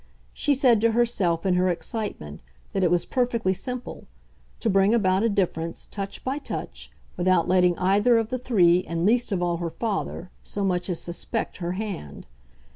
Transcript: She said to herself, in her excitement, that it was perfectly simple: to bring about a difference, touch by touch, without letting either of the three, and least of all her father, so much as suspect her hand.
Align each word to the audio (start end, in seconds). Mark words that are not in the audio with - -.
She 0.33 0.55
said 0.55 0.81
to 0.81 0.93
herself, 0.93 1.45
in 1.45 1.53
her 1.53 1.69
excitement, 1.69 2.41
that 2.73 2.83
it 2.83 2.89
was 2.89 3.05
perfectly 3.05 3.53
simple: 3.53 4.07
to 4.59 4.67
bring 4.67 4.95
about 4.95 5.21
a 5.21 5.29
difference, 5.29 5.85
touch 5.85 6.23
by 6.23 6.39
touch, 6.39 6.89
without 7.17 7.47
letting 7.47 7.77
either 7.77 8.17
of 8.17 8.29
the 8.29 8.39
three, 8.39 8.83
and 8.85 9.05
least 9.05 9.31
of 9.31 9.43
all 9.43 9.57
her 9.57 9.69
father, 9.69 10.31
so 10.41 10.63
much 10.63 10.89
as 10.89 10.99
suspect 10.99 11.57
her 11.57 11.73
hand. 11.73 12.25